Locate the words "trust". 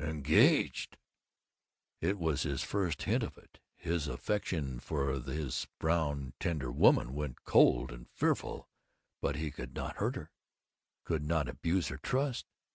11.98-12.46